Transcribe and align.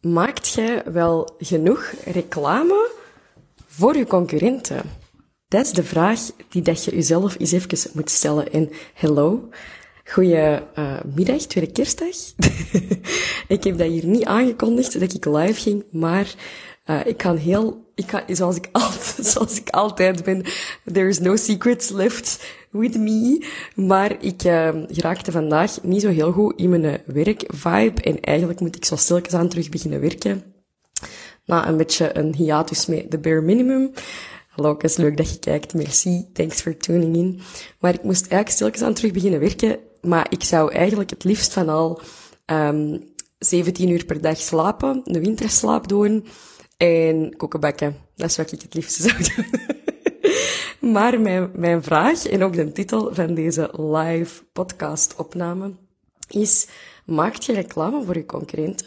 Maakt 0.00 0.48
jij 0.48 0.82
wel 0.92 1.36
genoeg 1.38 1.92
reclame 2.04 2.90
voor 3.66 3.96
je 3.96 4.06
concurrenten? 4.06 4.82
Dat 5.48 5.64
is 5.64 5.72
de 5.72 5.84
vraag 5.84 6.20
die 6.48 6.62
dat 6.62 6.84
je 6.84 6.90
jezelf 6.90 7.38
eens 7.38 7.52
even 7.52 7.90
moet 7.94 8.10
stellen. 8.10 8.52
En 8.52 8.70
hello, 8.94 9.48
goedemiddag, 10.04 11.40
uh, 11.40 11.46
tweede 11.46 11.72
kerstdag. 11.72 12.16
ik 13.56 13.64
heb 13.64 13.78
dat 13.78 13.88
hier 13.88 14.06
niet 14.06 14.24
aangekondigd 14.24 15.00
dat 15.00 15.12
ik 15.12 15.24
live 15.24 15.60
ging, 15.60 15.84
maar 15.90 16.34
uh, 16.86 17.06
ik 17.06 17.16
kan 17.16 17.36
heel, 17.36 17.89
ik 18.00 18.06
kan, 18.06 18.22
zoals 19.32 19.56
ik 19.58 19.68
altijd, 19.70 20.24
ben, 20.24 20.44
there 20.92 21.08
is 21.08 21.18
no 21.18 21.36
secrets 21.36 21.90
left 21.90 22.54
with 22.70 22.98
me. 22.98 23.46
Maar 23.74 24.24
ik 24.24 24.44
uh, 24.44 24.68
geraakte 24.88 25.32
vandaag 25.32 25.82
niet 25.82 26.02
zo 26.02 26.08
heel 26.08 26.32
goed 26.32 26.56
in 26.56 26.70
mijn 26.70 27.02
werkvibe. 27.06 28.02
En 28.02 28.20
eigenlijk 28.20 28.60
moet 28.60 28.76
ik 28.76 28.84
zo 28.84 28.96
stilletjes 28.96 29.34
aan 29.34 29.48
terug 29.48 29.68
beginnen 29.68 30.00
werken. 30.00 30.42
Na 31.44 31.68
een 31.68 31.76
beetje 31.76 32.18
een 32.18 32.34
hiatus 32.34 32.86
met 32.86 33.10
de 33.10 33.18
bare 33.18 33.40
minimum. 33.40 33.90
Hallo, 34.48 34.76
is 34.76 34.96
leuk 34.96 35.16
dat 35.16 35.30
je 35.30 35.38
kijkt. 35.38 35.74
Merci. 35.74 36.28
Thanks 36.32 36.60
for 36.60 36.76
tuning 36.76 37.16
in. 37.16 37.40
Maar 37.78 37.94
ik 37.94 38.02
moest 38.02 38.20
eigenlijk 38.20 38.50
stilletjes 38.50 38.82
aan 38.82 38.94
terug 38.94 39.12
beginnen 39.12 39.40
werken. 39.40 39.78
Maar 40.00 40.26
ik 40.28 40.44
zou 40.44 40.72
eigenlijk 40.72 41.10
het 41.10 41.24
liefst 41.24 41.52
van 41.52 41.68
al 41.68 42.00
um, 42.46 43.08
17 43.38 43.88
uur 43.88 44.04
per 44.04 44.20
dag 44.20 44.38
slapen, 44.38 45.00
de 45.04 45.20
winterslaap 45.20 45.88
doen 45.88 46.26
en 46.80 47.36
koken 47.36 47.60
bakken. 47.60 47.96
Dat 48.16 48.30
is 48.30 48.36
wat 48.36 48.52
ik 48.52 48.62
het 48.62 48.74
liefst 48.74 49.02
zou 49.02 49.14
doen. 49.16 49.46
maar 50.92 51.20
mijn, 51.20 51.50
mijn 51.54 51.82
vraag 51.82 52.26
en 52.26 52.42
ook 52.42 52.52
de 52.52 52.72
titel 52.72 53.14
van 53.14 53.34
deze 53.34 53.70
live 53.80 54.42
podcast 54.52 55.14
opname 55.16 55.72
is, 56.28 56.68
maakt 57.04 57.44
je 57.44 57.52
reclame 57.52 58.04
voor 58.04 58.14
je 58.14 58.26
concurrenten? 58.26 58.86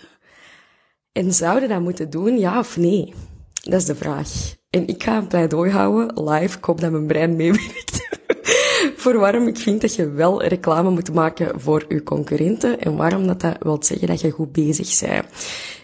En 1.11 1.33
zouden 1.33 1.69
dat 1.69 1.81
moeten 1.81 2.09
doen, 2.09 2.39
ja 2.39 2.59
of 2.59 2.77
nee? 2.77 3.13
Dat 3.53 3.79
is 3.79 3.85
de 3.85 3.95
vraag. 3.95 4.55
En 4.69 4.87
ik 4.87 5.03
ga 5.03 5.17
een 5.17 5.27
pleidooi 5.27 5.71
houden, 5.71 6.29
live. 6.29 6.57
Ik 6.57 6.63
hoop 6.63 6.81
dat 6.81 6.91
mijn 6.91 7.07
brein 7.07 7.35
meewerkt. 7.35 8.09
voor 9.01 9.17
waarom 9.17 9.47
ik 9.47 9.57
vind 9.57 9.81
dat 9.81 9.95
je 9.95 10.09
wel 10.09 10.43
reclame 10.43 10.89
moet 10.89 11.13
maken 11.13 11.59
voor 11.61 11.85
je 11.87 12.03
concurrenten. 12.03 12.79
En 12.79 12.95
waarom 12.95 13.27
dat, 13.27 13.41
dat 13.41 13.57
wil 13.59 13.83
zeggen 13.83 14.07
dat 14.07 14.21
je 14.21 14.31
goed 14.31 14.51
bezig 14.51 14.99
bent. 14.99 15.25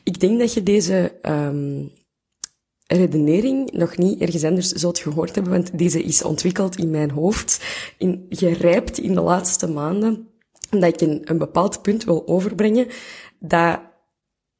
Ik 0.04 0.20
denk 0.20 0.40
dat 0.40 0.54
je 0.54 0.64
deze 0.64 1.12
um, 1.22 1.92
redenering 2.98 3.72
nog 3.72 3.98
niet 3.98 4.22
ergens 4.22 4.44
anders 4.44 4.70
zult 4.70 5.00
gehoord 5.00 5.36
hebben, 5.36 5.54
want 5.54 5.78
deze 5.78 6.04
is 6.04 6.24
ontwikkeld 6.24 6.78
in 6.78 6.90
mijn 6.90 7.12
hoofd, 7.12 7.64
in, 7.98 8.26
gerijpt 8.30 8.98
in 8.98 9.14
de 9.14 9.22
laatste 9.22 9.68
maanden, 9.68 10.28
dat 10.70 10.84
ik 10.84 11.02
een, 11.02 11.22
een 11.24 11.38
bepaald 11.38 11.82
punt 11.82 12.04
wil 12.04 12.28
overbrengen, 12.28 12.88
dat 13.40 13.80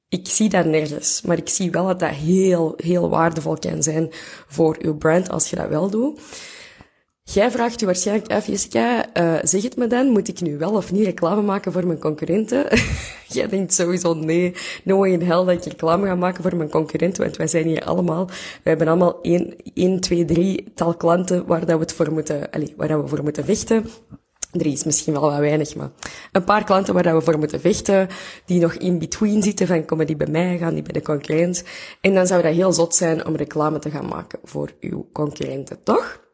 ik 0.10 0.28
zie 0.28 0.50
dat 0.50 0.66
nergens, 0.66 1.22
maar 1.22 1.38
ik 1.38 1.50
zie 1.50 1.72
wel 1.72 1.88
dat 1.88 2.00
dat 2.00 2.10
heel, 2.10 2.74
heel 2.78 3.10
waardevol 3.10 3.58
kan 3.58 3.84
zijn 3.84 4.08
voor 4.48 4.78
uw 4.82 4.98
brand 4.98 5.30
als 5.30 5.50
je 5.50 5.56
dat 5.56 5.70
wel 5.70 5.90
doet. 5.90 6.20
Jij 7.34 7.52
vraagt 7.52 7.80
je 7.80 7.86
waarschijnlijk 7.86 8.32
af, 8.32 8.48
Jessica, 8.48 9.06
uh, 9.18 9.40
zeg 9.44 9.64
het 9.64 9.78
me 9.78 9.88
dan, 9.88 10.08
moet 10.08 10.28
ik 10.28 10.42
nu 10.42 10.58
wel 10.58 10.72
of 10.72 10.92
niet 10.92 11.06
reclame 11.06 11.42
maken 11.42 11.72
voor 11.72 11.88
mijn 11.88 12.00
concurrenten? 12.00 12.66
Jij 13.28 13.48
denkt 13.48 13.74
sowieso, 13.74 14.14
nee, 14.14 14.56
no 14.84 14.98
way 14.98 15.12
in 15.12 15.22
hell 15.22 15.46
dat 15.46 15.50
ik 15.50 15.64
reclame 15.64 16.08
ga 16.08 16.16
maken 16.16 16.44
voor 16.44 16.56
mijn 16.56 16.70
concurrenten, 16.70 17.24
want 17.24 17.38
wij 17.38 17.48
zijn 17.48 17.66
hier 17.66 17.84
allemaal, 17.84 18.26
wij 18.26 18.36
hebben 18.64 18.88
allemaal 18.88 19.22
één, 19.22 19.56
één, 19.74 20.00
twee, 20.00 20.26
drie 20.26 20.72
tal 20.76 20.94
klanten 20.94 21.46
waar 21.46 21.60
dat 21.60 21.76
we 21.76 21.82
het 21.84 21.94
voor 21.94 22.12
moeten, 22.12 22.50
allez, 22.52 22.70
waar 22.78 22.88
dat 22.88 23.02
we 23.02 23.08
voor 23.08 23.24
moeten 23.24 23.46
vechten. 23.46 23.86
Drie 24.52 24.74
is 24.74 24.84
misschien 24.84 25.14
wel 25.14 25.22
wat 25.22 25.40
weinig, 25.40 25.76
maar 25.76 25.90
een 26.32 26.44
paar 26.44 26.64
klanten 26.64 26.94
waar 26.94 27.16
we 27.16 27.22
voor 27.22 27.40
moeten 27.40 27.60
vechten, 27.60 28.08
die 28.46 28.60
nog 28.60 28.74
in 28.74 29.00
between 29.00 29.44
zitten 29.44 29.68
van 29.68 29.86
komen 29.86 30.06
die 30.06 30.16
bij 30.16 30.28
mij, 30.28 30.58
gaan 30.58 30.74
die 30.74 30.84
bij 30.84 30.94
de 30.94 31.02
concurrent. 31.02 31.64
En 32.02 32.14
dan 32.14 32.28
zou 32.28 32.42
dat 32.42 32.54
heel 32.54 32.74
zot 32.74 32.96
zijn 32.96 33.26
om 33.26 33.36
reclame 33.36 33.80
te 33.80 33.90
gaan 33.90 34.08
maken 34.08 34.40
voor 34.44 34.72
uw 34.80 35.08
concurrenten, 35.12 35.84
toch? 35.84 36.28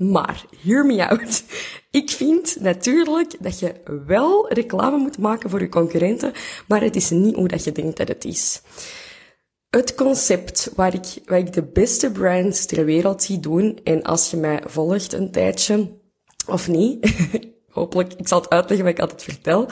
Maar, 0.00 0.44
hear 0.62 0.86
me 0.86 1.08
out. 1.08 1.44
Ik 1.90 2.10
vind 2.10 2.56
natuurlijk 2.60 3.36
dat 3.40 3.58
je 3.58 3.74
wel 4.06 4.52
reclame 4.52 4.96
moet 4.96 5.18
maken 5.18 5.50
voor 5.50 5.60
je 5.60 5.68
concurrenten, 5.68 6.32
maar 6.68 6.80
het 6.80 6.96
is 6.96 7.10
niet 7.10 7.34
hoe 7.34 7.48
dat 7.48 7.64
je 7.64 7.72
denkt 7.72 7.96
dat 7.96 8.08
het 8.08 8.24
is. 8.24 8.62
Het 9.70 9.94
concept 9.94 10.72
waar 10.74 10.94
ik, 10.94 11.22
waar 11.24 11.38
ik 11.38 11.52
de 11.52 11.62
beste 11.62 12.10
brands 12.10 12.66
ter 12.66 12.84
wereld 12.84 13.22
zie 13.22 13.40
doen, 13.40 13.80
en 13.84 14.02
als 14.02 14.30
je 14.30 14.36
mij 14.36 14.62
volgt 14.66 15.12
een 15.12 15.30
tijdje, 15.30 15.88
of 16.46 16.68
niet, 16.68 17.16
hopelijk, 17.70 18.12
ik 18.12 18.28
zal 18.28 18.40
het 18.40 18.50
uitleggen 18.50 18.86
wat 18.86 18.94
ik 18.94 19.00
altijd 19.00 19.22
vertel, 19.22 19.68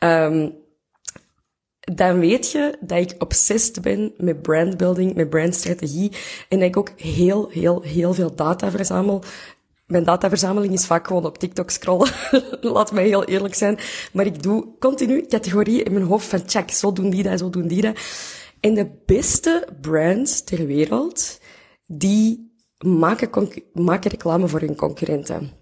um, 0.00 0.54
dan 1.80 2.18
weet 2.18 2.50
je 2.50 2.76
dat 2.80 2.98
ik 2.98 3.22
obsessed 3.22 3.82
ben 3.82 4.12
met 4.16 4.42
brandbuilding, 4.42 5.14
met 5.14 5.30
brandstrategie, 5.30 6.12
en 6.48 6.58
dat 6.58 6.68
ik 6.68 6.76
ook 6.76 6.90
heel, 6.96 7.48
heel, 7.48 7.82
heel 7.82 8.14
veel 8.14 8.34
data 8.34 8.70
verzamel 8.70 9.22
mijn 9.88 10.04
dataverzameling 10.04 10.72
is 10.72 10.86
vaak 10.86 11.06
gewoon 11.06 11.26
op 11.26 11.38
TikTok 11.38 11.70
scrollen. 11.70 12.12
Laat 12.60 12.92
mij 12.92 13.06
heel 13.06 13.24
eerlijk 13.24 13.54
zijn. 13.54 13.78
Maar 14.12 14.26
ik 14.26 14.42
doe 14.42 14.78
continu 14.78 15.26
categorieën 15.26 15.84
in 15.84 15.92
mijn 15.92 16.04
hoofd 16.04 16.26
van 16.26 16.42
check, 16.46 16.70
zo 16.70 16.92
doen 16.92 17.10
die 17.10 17.22
dat, 17.22 17.38
zo 17.38 17.50
doen 17.50 17.68
die 17.68 17.82
dat. 17.82 17.98
En 18.60 18.74
de 18.74 18.90
beste 19.06 19.68
brands 19.80 20.44
ter 20.44 20.66
wereld, 20.66 21.40
die 21.86 22.52
maken, 22.78 23.48
maken 23.72 24.10
reclame 24.10 24.48
voor 24.48 24.60
hun 24.60 24.76
concurrenten. 24.76 25.52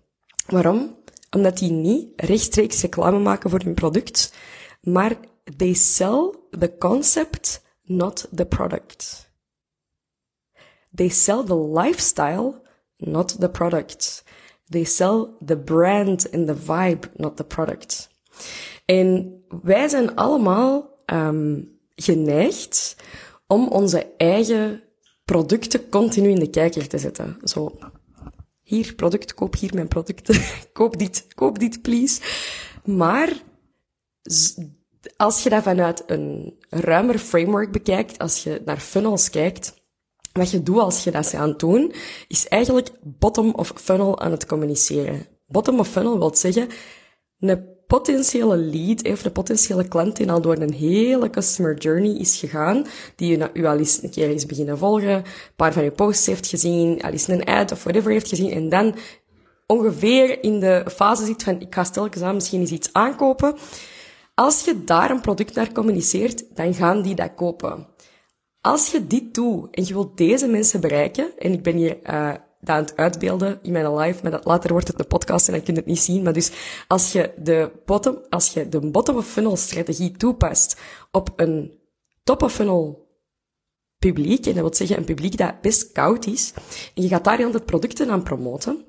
Waarom? 0.47 0.97
Omdat 1.31 1.59
die 1.59 1.71
niet 1.71 2.13
rechtstreeks 2.17 2.81
reclame 2.81 3.19
maken 3.19 3.51
voor 3.51 3.61
hun 3.61 3.75
product, 3.75 4.35
maar 4.81 5.17
they 5.57 5.75
sell 5.75 6.35
the 6.59 6.75
concept, 6.79 7.63
not 7.83 8.29
the 8.35 8.47
product. 8.47 9.31
They 10.95 11.09
sell 11.09 11.45
the 11.45 11.59
lifestyle, 11.59 12.63
not 12.97 13.41
the 13.41 13.49
product. 13.49 14.25
They 14.69 14.85
sell 14.85 15.37
the 15.45 15.57
brand 15.57 16.27
and 16.33 16.47
the 16.47 16.57
vibe, 16.57 17.09
not 17.17 17.37
the 17.37 17.45
product. 17.45 18.09
En 18.85 19.41
wij 19.63 19.89
zijn 19.89 20.15
allemaal 20.15 20.97
um, 21.07 21.79
geneigd 21.95 22.97
om 23.47 23.69
onze 23.69 24.15
eigen 24.17 24.83
producten 25.25 25.89
continu 25.89 26.29
in 26.29 26.39
de 26.39 26.51
kijker 26.51 26.89
te 26.89 26.99
zetten. 26.99 27.37
Zo, 27.43 27.79
hier 28.63 28.95
product, 28.95 29.35
koop 29.35 29.57
hier 29.57 29.75
mijn 29.75 29.89
producten, 29.89 30.41
koop 30.73 30.99
dit, 30.99 31.27
koop 31.35 31.59
dit 31.59 31.83
please. 31.83 32.21
Maar 32.85 33.43
als 35.17 35.43
je 35.43 35.51
dat 35.51 35.63
vanuit 35.63 36.03
een 36.07 36.55
ruimer 36.69 37.19
framework 37.19 37.73
bekijkt, 37.73 38.19
als 38.19 38.43
je 38.43 38.63
naar 38.65 38.79
funnels 38.81 39.31
kijkt, 39.31 39.76
wat 40.37 40.51
je 40.51 40.63
doet 40.63 40.79
als 40.79 41.05
je 41.05 41.11
dat 41.11 41.35
aan 41.35 41.49
het 41.49 41.59
doen, 41.59 41.93
is 42.29 42.49
eigenlijk 42.49 42.91
bottom 43.03 43.53
of 43.55 43.73
funnel 43.75 44.21
aan 44.21 44.31
het 44.31 44.47
communiceren. 44.47 45.27
Bottom 45.47 45.79
of 45.79 45.89
funnel 45.89 46.19
wil 46.19 46.37
zeggen, 46.37 46.69
een 47.39 47.75
potentiële 47.87 48.57
lead, 48.57 49.09
of 49.09 49.23
de 49.23 49.31
potentiële 49.31 49.89
klant 49.89 50.17
die 50.17 50.31
al 50.31 50.41
door 50.41 50.57
een 50.57 50.73
hele 50.73 51.31
customer 51.31 51.77
journey 51.77 52.17
is 52.19 52.39
gegaan, 52.39 52.87
die 53.17 53.39
u 53.53 53.65
al 53.65 53.79
eens 53.79 54.03
een 54.03 54.11
keer 54.11 54.31
is 54.31 54.47
beginnen 54.47 54.79
volgen, 54.79 55.15
een 55.15 55.25
paar 55.57 55.73
van 55.73 55.83
uw 55.83 55.91
posts 55.91 56.27
heeft 56.27 56.47
gezien, 56.47 57.03
al 57.03 57.11
eens 57.11 57.29
een 57.29 57.45
ad 57.45 57.73
of 57.73 57.83
whatever 57.83 58.11
heeft 58.11 58.29
gezien, 58.29 58.51
en 58.51 58.69
dan 58.69 58.95
ongeveer 59.67 60.43
in 60.43 60.61
de 60.61 60.85
fase 60.95 61.25
zit 61.25 61.43
van, 61.43 61.61
ik 61.61 61.75
ga 61.75 61.85
stelkens 61.85 62.23
aan 62.23 62.35
misschien 62.35 62.61
eens 62.61 62.71
iets 62.71 62.93
aankopen. 62.93 63.55
Als 64.35 64.65
je 64.65 64.85
daar 64.85 65.11
een 65.11 65.21
product 65.21 65.55
naar 65.55 65.73
communiceert, 65.73 66.57
dan 66.57 66.75
gaan 66.75 67.03
die 67.03 67.15
dat 67.15 67.35
kopen. 67.35 67.87
Als 68.67 68.91
je 68.91 69.07
dit 69.07 69.35
doet 69.35 69.75
en 69.75 69.85
je 69.87 69.93
wilt 69.93 70.17
deze 70.17 70.47
mensen 70.47 70.81
bereiken, 70.81 71.39
en 71.39 71.53
ik 71.53 71.63
ben 71.63 71.77
hier 71.77 71.97
uh, 71.97 72.35
aan 72.65 72.83
het 72.83 72.97
uitbeelden 72.97 73.59
in 73.63 73.73
mijn 73.73 73.95
live, 73.95 74.23
maar 74.23 74.31
dat, 74.31 74.45
later 74.45 74.71
wordt 74.71 74.89
het 74.89 74.99
een 74.99 75.07
podcast 75.07 75.47
en 75.47 75.53
dan 75.53 75.63
kun 75.63 75.75
je 75.75 75.81
het 75.81 75.89
niet 75.89 76.01
zien. 76.01 76.23
Maar 76.23 76.33
dus 76.33 76.51
als 76.87 77.13
je 77.13 77.33
de 77.37 77.71
bottom, 77.85 78.19
als 78.29 78.53
je 78.53 78.69
de 78.69 78.81
bottom 78.81 79.17
of 79.17 79.27
funnel 79.27 79.57
strategie 79.57 80.11
toepast 80.13 80.81
op 81.11 81.33
een 81.37 81.79
top 82.25 82.43
of 82.43 82.53
funnel 82.53 83.09
publiek, 83.99 84.47
en 84.47 84.53
dat 84.53 84.63
wil 84.63 84.75
zeggen 84.75 84.97
een 84.97 85.05
publiek 85.05 85.37
dat 85.37 85.61
best 85.61 85.93
koud 85.93 86.27
is, 86.27 86.53
en 86.95 87.03
je 87.03 87.09
gaat 87.09 87.25
daar 87.25 87.45
altijd 87.45 87.67
producten 87.67 88.11
aan 88.11 88.23
promoten, 88.23 88.85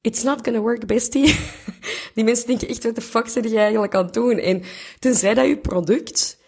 it's 0.00 0.22
not 0.22 0.40
gonna 0.42 0.60
work, 0.60 0.86
bestie. 0.86 1.38
Die 2.14 2.24
mensen 2.24 2.46
denken 2.46 2.68
echt, 2.68 2.84
wat 2.84 2.94
de 2.94 3.00
fuck 3.00 3.28
zit 3.28 3.50
je 3.50 3.58
eigenlijk 3.58 3.94
aan 3.94 4.04
het 4.04 4.14
doen? 4.14 4.38
En 4.38 4.62
tenzij 4.98 5.34
dat 5.34 5.46
je 5.46 5.58
product 5.58 6.38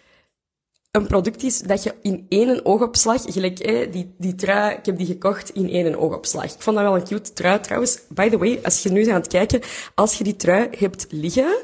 een 0.91 1.07
product 1.07 1.43
is 1.43 1.59
dat 1.59 1.83
je 1.83 1.93
in 2.01 2.25
één 2.29 2.65
oogopslag, 2.65 3.21
gelijk 3.25 3.59
eh, 3.59 3.91
die, 3.91 4.13
die 4.17 4.35
trui, 4.35 4.75
ik 4.75 4.85
heb 4.85 4.97
die 4.97 5.05
gekocht 5.05 5.49
in 5.49 5.69
één 5.69 5.99
oogopslag. 5.99 6.43
Ik 6.43 6.61
vond 6.61 6.75
dat 6.75 6.85
wel 6.85 6.95
een 6.95 7.03
cute 7.03 7.33
trui 7.33 7.59
trouwens. 7.59 7.99
By 8.09 8.29
the 8.29 8.37
way, 8.37 8.59
als 8.63 8.83
je 8.83 8.91
nu 8.91 9.09
aan 9.09 9.19
het 9.19 9.27
kijken, 9.27 9.61
als 9.95 10.17
je 10.17 10.23
die 10.23 10.35
trui 10.35 10.67
hebt 10.77 11.07
liggen 11.09 11.57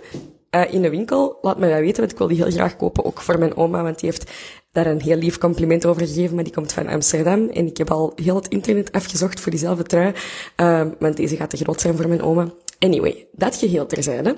uh, 0.52 0.74
in 0.74 0.82
de 0.82 0.90
winkel, 0.90 1.38
laat 1.42 1.60
me 1.60 1.70
dat 1.70 1.80
weten, 1.80 2.00
want 2.00 2.12
ik 2.12 2.18
wil 2.18 2.28
die 2.28 2.38
heel 2.38 2.52
graag 2.52 2.76
kopen, 2.76 3.06
ook 3.06 3.22
voor 3.22 3.40
mijn 3.40 3.58
oma, 3.58 3.84
want 3.84 4.00
die 4.00 4.10
heeft 4.10 4.32
daar 4.72 4.86
een 4.86 5.02
heel 5.02 5.18
lief 5.18 5.38
compliment 5.38 5.86
over 5.86 6.08
gegeven, 6.08 6.36
maar 6.36 6.44
die 6.44 6.54
komt 6.54 6.74
van 6.74 6.88
Amsterdam. 6.88 7.50
En 7.50 7.66
ik 7.66 7.78
heb 7.78 7.92
al 7.92 8.12
heel 8.16 8.36
het 8.36 8.48
internet 8.48 8.92
afgezocht 8.92 9.40
voor 9.40 9.52
diezelfde 9.52 9.84
trui, 9.84 10.14
uh, 10.58 10.82
want 11.00 11.18
deze 11.18 11.36
gaat 11.36 11.50
te 11.50 11.58
groot 11.58 11.82
zijn 11.82 11.96
voor 11.96 12.08
mijn 12.08 12.22
oma. 12.22 12.50
Anyway, 12.80 13.28
dat 13.32 13.56
geheel 13.56 13.86
terzijde. 13.86 14.36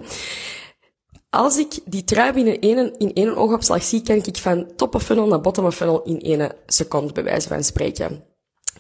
Als 1.30 1.58
ik 1.58 1.80
die 1.86 2.04
trui 2.04 2.34
binnen 2.34 2.60
één, 2.60 2.98
in 2.98 3.14
één 3.14 3.36
oogopslag 3.36 3.84
zie, 3.84 4.02
kan 4.02 4.16
ik 4.16 4.38
van 4.38 4.76
top 4.76 4.96
of 4.96 5.04
funnel 5.04 5.28
naar 5.28 5.42
bottom 5.42 5.66
of 5.66 5.76
funnel 5.76 6.04
in 6.04 6.22
één 6.22 6.52
seconde, 6.66 7.14
bij 7.14 7.24
wijze 7.24 7.48
van 7.48 7.64
spreken. 7.64 8.24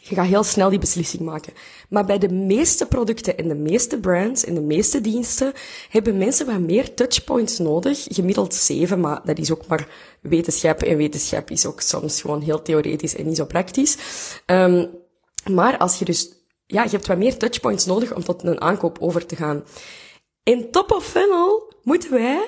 Je 0.01 0.15
gaat 0.15 0.25
heel 0.25 0.43
snel 0.43 0.69
die 0.69 0.79
beslissing 0.79 1.21
maken. 1.21 1.53
Maar 1.89 2.05
bij 2.05 2.17
de 2.17 2.29
meeste 2.29 2.85
producten 2.85 3.37
en 3.37 3.47
de 3.47 3.55
meeste 3.55 3.99
brands 3.99 4.45
en 4.45 4.53
de 4.53 4.61
meeste 4.61 5.01
diensten 5.01 5.53
hebben 5.89 6.17
mensen 6.17 6.45
wat 6.45 6.59
meer 6.59 6.93
touchpoints 6.93 7.57
nodig. 7.57 8.05
Gemiddeld 8.09 8.53
zeven, 8.53 8.99
maar 8.99 9.21
dat 9.23 9.39
is 9.39 9.51
ook 9.51 9.67
maar 9.67 9.87
wetenschap. 10.21 10.81
En 10.83 10.97
wetenschap 10.97 11.49
is 11.49 11.65
ook 11.65 11.81
soms 11.81 12.21
gewoon 12.21 12.41
heel 12.41 12.61
theoretisch 12.61 13.15
en 13.15 13.25
niet 13.25 13.37
zo 13.37 13.45
praktisch. 13.45 13.97
Um, 14.45 14.89
maar 15.51 15.77
als 15.77 15.99
je 15.99 16.05
dus, 16.05 16.31
ja, 16.65 16.83
je 16.83 16.89
hebt 16.89 17.07
wat 17.07 17.17
meer 17.17 17.37
touchpoints 17.37 17.85
nodig 17.85 18.15
om 18.15 18.23
tot 18.23 18.43
een 18.43 18.61
aankoop 18.61 18.97
over 18.99 19.25
te 19.25 19.35
gaan. 19.35 19.63
In 20.43 20.71
top 20.71 20.91
of 20.91 21.05
funnel 21.05 21.73
moeten 21.83 22.11
wij, 22.11 22.45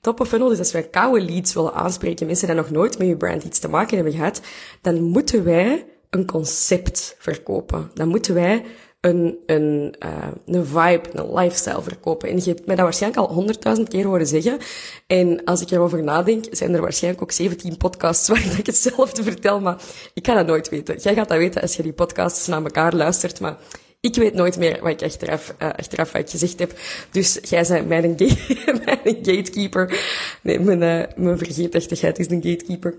top 0.00 0.20
of 0.20 0.28
funnel, 0.28 0.48
dus 0.48 0.58
als 0.58 0.72
wij 0.72 0.88
koude 0.88 1.24
leads 1.24 1.54
willen 1.54 1.74
aanspreken, 1.74 2.26
mensen 2.26 2.46
die 2.46 2.56
nog 2.56 2.70
nooit 2.70 2.98
met 2.98 3.08
je 3.08 3.16
brand 3.16 3.44
iets 3.44 3.58
te 3.58 3.68
maken 3.68 3.94
hebben 3.94 4.14
gehad, 4.14 4.40
dan 4.80 5.02
moeten 5.02 5.44
wij 5.44 5.86
een 6.10 6.26
concept 6.26 7.16
verkopen. 7.18 7.90
Dan 7.94 8.08
moeten 8.08 8.34
wij 8.34 8.64
een, 9.02 9.38
een, 9.46 9.94
uh, 10.04 10.28
een 10.46 10.66
vibe, 10.66 11.02
een 11.12 11.34
lifestyle 11.34 11.82
verkopen. 11.82 12.28
En 12.28 12.36
je 12.36 12.42
hebt 12.42 12.66
mij 12.66 12.76
dat 12.76 12.84
waarschijnlijk 12.84 13.22
al 13.22 13.34
honderdduizend 13.34 13.88
keer 13.88 14.04
horen 14.04 14.26
zeggen. 14.26 14.58
En 15.06 15.44
als 15.44 15.60
ik 15.60 15.70
erover 15.70 16.02
nadenk, 16.02 16.44
zijn 16.50 16.74
er 16.74 16.80
waarschijnlijk 16.80 17.22
ook 17.22 17.32
17 17.32 17.76
podcasts 17.76 18.28
waar 18.28 18.58
ik 18.58 18.66
hetzelfde 18.66 19.22
vertel, 19.22 19.60
maar 19.60 19.82
ik 20.14 20.26
ga 20.26 20.34
dat 20.34 20.46
nooit 20.46 20.68
weten. 20.68 20.98
Jij 20.98 21.14
gaat 21.14 21.28
dat 21.28 21.38
weten 21.38 21.62
als 21.62 21.76
je 21.76 21.82
die 21.82 21.92
podcasts 21.92 22.46
naar 22.46 22.62
elkaar 22.62 22.94
luistert, 22.94 23.40
maar 23.40 23.56
ik 24.02 24.14
weet 24.14 24.34
nooit 24.34 24.58
meer 24.58 24.78
wat 24.80 24.90
ik 24.90 25.02
achteraf, 25.02 25.54
uh, 25.58 25.68
achteraf 25.68 26.12
wat 26.12 26.30
gezegd 26.30 26.58
heb. 26.58 26.72
Dus 27.10 27.38
jij 27.42 27.66
bent 27.68 27.88
mijn, 27.88 28.16
mijn 28.84 29.16
gatekeeper. 29.22 30.00
Nee, 30.42 30.60
mijn, 30.60 30.82
uh, 30.82 31.16
mijn 31.24 31.38
vergeetachtigheid 31.38 32.18
is 32.18 32.30
een 32.30 32.42
gatekeeper. 32.42 32.94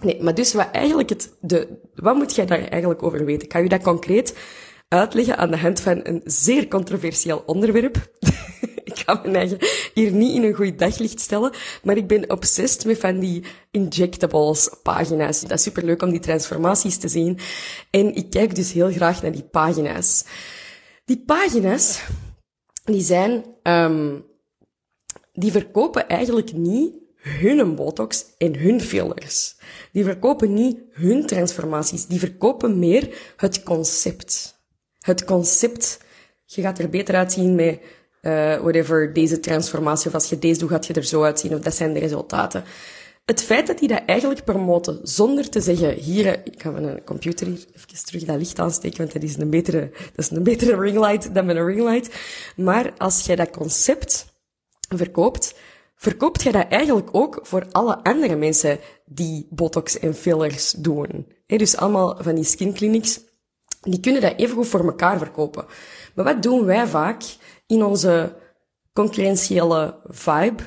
Nee, 0.00 0.22
maar 0.22 0.34
dus 0.34 0.52
wat 0.52 0.70
eigenlijk 0.72 1.08
het, 1.08 1.32
de, 1.40 1.68
wat 1.94 2.14
moet 2.16 2.34
jij 2.34 2.46
daar 2.46 2.68
eigenlijk 2.68 3.02
over 3.02 3.24
weten? 3.24 3.48
Kan 3.48 3.62
je 3.62 3.68
dat 3.68 3.82
concreet 3.82 4.36
uitleggen 4.88 5.36
aan 5.36 5.50
de 5.50 5.56
hand 5.56 5.80
van 5.80 6.00
een 6.02 6.20
zeer 6.24 6.68
controversieel 6.68 7.42
onderwerp? 7.46 7.96
ik 8.92 9.04
ga 9.06 9.20
mijn 9.22 9.36
eigen 9.36 9.58
hier 9.94 10.12
niet 10.12 10.34
in 10.34 10.42
een 10.42 10.54
goed 10.54 10.78
daglicht 10.78 11.20
stellen, 11.20 11.52
maar 11.82 11.96
ik 11.96 12.06
ben 12.06 12.30
obsessed 12.30 12.84
met 12.84 12.98
van 12.98 13.18
die 13.18 13.44
injectables 13.70 14.70
pagina's. 14.82 15.40
Dat 15.40 15.50
is 15.50 15.62
superleuk 15.62 16.02
om 16.02 16.10
die 16.10 16.20
transformaties 16.20 16.98
te 16.98 17.08
zien. 17.08 17.38
En 17.90 18.14
ik 18.14 18.30
kijk 18.30 18.54
dus 18.54 18.72
heel 18.72 18.90
graag 18.90 19.22
naar 19.22 19.32
die 19.32 19.48
pagina's. 19.50 20.24
Die 21.04 21.22
pagina's, 21.26 22.02
die 22.84 23.02
zijn, 23.02 23.44
um, 23.62 24.24
die 25.32 25.50
verkopen 25.50 26.08
eigenlijk 26.08 26.52
niet 26.52 27.00
hun 27.22 27.74
botox 27.74 28.24
en 28.38 28.58
hun 28.58 28.80
fillers. 28.80 29.56
Die 29.92 30.04
verkopen 30.04 30.54
niet 30.54 30.78
hun 30.90 31.26
transformaties. 31.26 32.06
Die 32.06 32.18
verkopen 32.18 32.78
meer 32.78 33.32
het 33.36 33.62
concept. 33.62 34.60
Het 34.98 35.24
concept. 35.24 36.00
Je 36.44 36.62
gaat 36.62 36.78
er 36.78 36.88
beter 36.88 37.14
uitzien 37.14 37.54
met 37.54 37.80
uh, 38.22 38.56
whatever, 38.56 39.12
deze 39.12 39.40
transformatie, 39.40 40.06
of 40.06 40.14
als 40.14 40.28
je 40.28 40.38
deze 40.38 40.60
doet, 40.60 40.70
gaat 40.70 40.86
je 40.86 40.92
er 40.92 41.04
zo 41.04 41.22
uitzien, 41.22 41.54
of 41.54 41.60
dat 41.60 41.74
zijn 41.74 41.92
de 41.92 42.00
resultaten. 42.00 42.64
Het 43.24 43.42
feit 43.42 43.66
dat 43.66 43.78
die 43.78 43.88
dat 43.88 44.02
eigenlijk 44.06 44.44
promoten, 44.44 45.00
zonder 45.02 45.48
te 45.48 45.60
zeggen, 45.60 45.92
hier, 45.92 46.40
ik 46.44 46.62
ga 46.62 46.70
mijn 46.70 47.04
computer 47.04 47.46
hier 47.46 47.64
even 47.74 48.04
terug 48.04 48.24
dat 48.24 48.36
licht 48.36 48.58
aansteken, 48.58 48.98
want 48.98 49.12
dat 49.12 49.22
is 49.22 49.36
een 49.36 49.50
betere, 49.50 49.90
dat 49.90 50.24
is 50.24 50.30
een 50.30 50.42
betere 50.42 50.80
ringlight 50.80 51.34
dan 51.34 51.46
mijn 51.46 51.66
ringlight. 51.66 52.14
Maar 52.56 52.92
als 52.96 53.26
jij 53.26 53.36
dat 53.36 53.50
concept 53.50 54.26
verkoopt, 54.88 55.54
verkoopt 55.94 56.42
jij 56.42 56.52
dat 56.52 56.66
eigenlijk 56.68 57.08
ook 57.12 57.40
voor 57.42 57.66
alle 57.70 58.04
andere 58.04 58.36
mensen 58.36 58.78
die 59.04 59.46
botox 59.50 59.98
en 59.98 60.14
fillers 60.14 60.70
doen. 60.70 61.26
Dus 61.46 61.76
allemaal 61.76 62.16
van 62.20 62.34
die 62.34 62.44
skin 62.44 62.74
clinics, 62.74 63.20
die 63.80 64.00
kunnen 64.00 64.20
dat 64.20 64.34
even 64.36 64.56
goed 64.56 64.68
voor 64.68 64.84
elkaar 64.84 65.18
verkopen. 65.18 65.64
Maar 66.14 66.24
wat 66.24 66.42
doen 66.42 66.64
wij 66.64 66.86
vaak? 66.86 67.22
In 67.72 67.84
onze 67.84 68.32
concurrentiële 68.92 70.00
vibe 70.04 70.62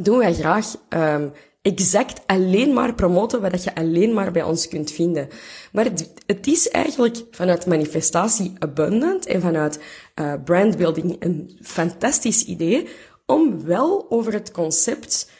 doen 0.00 0.18
wij 0.18 0.34
graag 0.34 0.74
um, 0.88 1.32
exact 1.62 2.20
alleen 2.26 2.72
maar 2.72 2.94
promoten 2.94 3.40
wat 3.40 3.64
je 3.64 3.74
alleen 3.74 4.12
maar 4.12 4.32
bij 4.32 4.42
ons 4.42 4.68
kunt 4.68 4.90
vinden. 4.90 5.28
Maar 5.72 5.84
het, 6.26 6.46
is 6.46 6.68
eigenlijk 6.68 7.16
vanuit 7.30 7.66
manifestatie 7.66 8.52
abundant 8.58 9.26
en 9.26 9.40
vanuit 9.40 9.80
uh, 10.14 10.32
brandbuilding 10.44 11.16
een 11.18 11.58
fantastisch 11.62 12.44
idee 12.44 12.88
om 13.26 13.64
wel 13.64 14.06
over 14.08 14.32
het 14.32 14.50
concept 14.50 15.30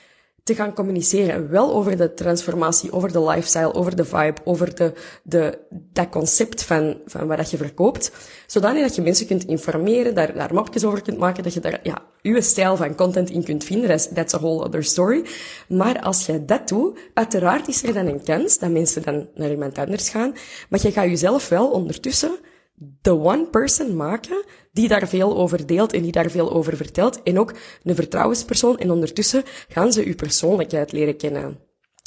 te 0.44 0.54
gaan 0.54 0.74
communiceren. 0.74 1.50
Wel 1.50 1.74
over 1.74 1.96
de 1.96 2.14
transformatie, 2.14 2.92
over 2.92 3.12
de 3.12 3.24
lifestyle, 3.24 3.74
over 3.74 3.96
de 3.96 4.04
vibe, 4.04 4.40
over 4.44 4.74
de, 4.74 4.92
de, 5.22 5.58
dat 5.70 6.08
concept 6.08 6.62
van, 6.62 6.96
van 7.06 7.26
wat 7.26 7.50
je 7.50 7.56
verkoopt. 7.56 8.12
Zodanig 8.46 8.82
dat 8.82 8.94
je 8.94 9.02
mensen 9.02 9.26
kunt 9.26 9.44
informeren, 9.44 10.14
daar, 10.14 10.34
daar 10.34 10.54
mapjes 10.54 10.84
over 10.84 11.02
kunt 11.02 11.18
maken, 11.18 11.42
dat 11.42 11.54
je 11.54 11.60
daar, 11.60 11.80
ja, 11.82 12.02
uw 12.22 12.40
stijl 12.40 12.76
van 12.76 12.94
content 12.94 13.30
in 13.30 13.44
kunt 13.44 13.64
vinden. 13.64 13.88
That's, 13.88 14.08
that's 14.14 14.34
a 14.34 14.38
whole 14.38 14.64
other 14.64 14.84
story. 14.84 15.24
Maar 15.68 16.00
als 16.00 16.26
jij 16.26 16.44
dat 16.44 16.68
doet, 16.68 16.98
uiteraard 17.14 17.68
is 17.68 17.82
er 17.82 17.92
dan 17.92 18.06
een 18.06 18.22
kans 18.22 18.58
dat 18.58 18.70
mensen 18.70 19.02
dan 19.02 19.28
naar 19.34 19.50
iemand 19.50 19.78
anders 19.78 20.08
gaan. 20.08 20.34
Maar 20.68 20.80
je 20.82 20.92
gaat 20.92 21.04
jezelf 21.04 21.48
wel 21.48 21.70
ondertussen 21.70 22.38
de 22.76 23.12
one 23.12 23.46
person 23.46 23.96
maken 23.96 24.44
die 24.72 24.88
daar 24.88 25.08
veel 25.08 25.36
over 25.36 25.66
deelt 25.66 25.92
en 25.92 26.02
die 26.02 26.12
daar 26.12 26.30
veel 26.30 26.52
over 26.52 26.76
vertelt. 26.76 27.22
En 27.22 27.38
ook 27.38 27.54
een 27.82 27.94
vertrouwenspersoon. 27.94 28.78
En 28.78 28.90
ondertussen 28.90 29.42
gaan 29.68 29.92
ze 29.92 30.04
uw 30.04 30.14
persoonlijkheid 30.14 30.92
leren 30.92 31.16
kennen. 31.16 31.58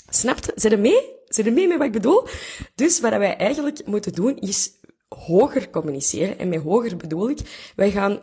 Snapt? 0.09 0.51
Zit 0.55 0.71
er 0.71 0.79
mee? 0.79 1.15
Zit 1.25 1.45
er 1.45 1.53
mee 1.53 1.67
met 1.67 1.77
wat 1.77 1.88
ik 1.88 1.93
bedoel? 1.93 2.27
Dus 2.75 3.00
wat 3.00 3.12
wij 3.12 3.38
eigenlijk 3.38 3.86
moeten 3.86 4.13
doen 4.13 4.38
is 4.39 4.71
hoger 5.07 5.69
communiceren. 5.69 6.39
En 6.39 6.50
met 6.50 6.62
hoger 6.62 6.97
bedoel 6.97 7.29
ik, 7.29 7.71
wij 7.75 7.91
gaan 7.91 8.21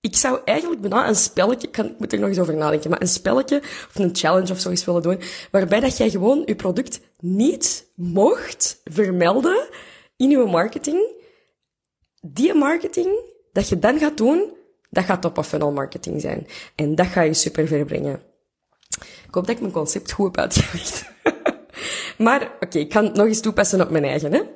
ik 0.00 0.16
zou 0.16 0.40
eigenlijk 0.44 0.80
bijna 0.80 1.08
een 1.08 1.14
spelletje, 1.14 1.66
ik, 1.66 1.72
kan, 1.72 1.86
ik 1.86 1.98
moet 1.98 2.12
er 2.12 2.18
nog 2.18 2.28
eens 2.28 2.38
over 2.38 2.54
nadenken, 2.54 2.90
maar 2.90 3.00
een 3.00 3.08
spelletje 3.08 3.58
of 3.58 3.94
een 3.94 4.16
challenge 4.16 4.52
of 4.52 4.58
zoiets 4.58 4.84
willen 4.84 5.02
doen, 5.02 5.20
waarbij 5.50 5.80
dat 5.80 5.96
jij 5.96 6.10
gewoon 6.10 6.42
je 6.46 6.56
product 6.56 7.00
niet 7.18 7.90
mocht 7.94 8.80
vermelden 8.84 9.68
in 10.16 10.30
je 10.30 10.38
marketing. 10.38 11.17
Die 12.20 12.54
marketing 12.54 13.20
dat 13.52 13.68
je 13.68 13.78
dan 13.78 13.98
gaat 13.98 14.16
doen, 14.16 14.52
dat 14.90 15.04
gaat 15.04 15.22
top 15.22 15.38
of 15.38 15.48
funnel 15.48 15.72
marketing 15.72 16.20
zijn. 16.20 16.46
En 16.74 16.94
dat 16.94 17.06
ga 17.06 17.20
je 17.20 17.34
super 17.34 17.66
ver 17.66 17.84
brengen. 17.84 18.22
Ik 18.98 19.34
hoop 19.34 19.46
dat 19.46 19.54
ik 19.54 19.60
mijn 19.60 19.72
concept 19.72 20.12
goed 20.12 20.26
heb 20.26 20.38
uitgelegd. 20.38 21.04
maar 22.26 22.52
oké, 22.60 22.78
ik 22.78 22.92
ga 22.92 23.02
het 23.02 23.14
nog 23.14 23.26
eens 23.26 23.40
toepassen 23.40 23.80
op 23.80 23.90
mijn 23.90 24.04
eigen. 24.04 24.48